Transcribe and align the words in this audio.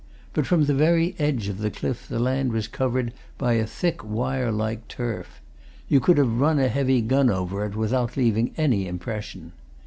But 0.33 0.47
from 0.47 0.65
the 0.65 0.73
very 0.73 1.13
edge 1.19 1.47
of 1.47 1.59
the 1.59 1.69
cliff 1.69 2.07
the 2.07 2.17
land 2.17 2.51
was 2.53 2.67
covered 2.67 3.13
by 3.37 3.53
a 3.53 3.67
thick 3.67 4.03
wire 4.03 4.51
like 4.51 4.87
turf; 4.87 5.39
you 5.87 5.99
could 5.99 6.17
have 6.17 6.39
run 6.39 6.57
a 6.57 6.69
heavy 6.69 7.01
gun 7.01 7.29
over 7.29 7.63
it 7.67 7.75
without 7.75 8.17
leaving 8.17 8.51
any 8.57 8.87
impression. 8.87 9.51